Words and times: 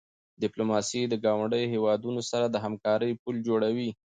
ډیپلوماسي 0.41 1.01
د 1.07 1.13
ګاونډیو 1.25 1.71
هېوادونو 1.73 2.21
سره 2.31 2.45
د 2.49 2.55
همکاری 2.65 3.11
پل 3.23 3.35
جوړوي. 3.47 3.89